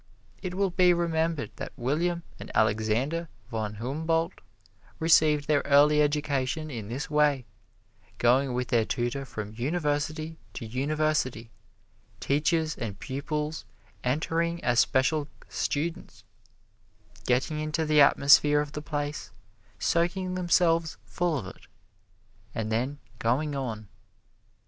It 0.41 0.55
will 0.55 0.71
be 0.71 0.95
remembered 0.95 1.51
that 1.57 1.73
William 1.77 2.23
and 2.39 2.49
Alexander 2.55 3.29
von 3.51 3.75
Humboldt 3.75 4.41
received 4.97 5.47
their 5.47 5.61
early 5.63 6.01
education 6.01 6.71
in 6.71 6.89
this 6.89 7.07
way 7.07 7.45
going 8.17 8.53
with 8.55 8.69
their 8.69 8.83
tutor 8.83 9.25
from 9.25 9.53
university 9.55 10.39
to 10.55 10.65
university, 10.65 11.51
teacher 12.19 12.65
and 12.79 12.97
pupils 12.99 13.63
entering 14.03 14.63
as 14.63 14.79
special 14.79 15.27
students, 15.47 16.23
getting 17.27 17.59
into 17.59 17.85
the 17.85 18.01
atmosphere 18.01 18.59
of 18.59 18.71
the 18.71 18.81
place, 18.81 19.29
soaking 19.77 20.33
themselves 20.33 20.97
full 21.05 21.37
of 21.37 21.45
it, 21.45 21.67
and 22.55 22.71
then 22.71 22.97
going 23.19 23.53
on. 23.55 23.87